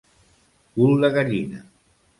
[0.79, 1.65] Cul de gallina.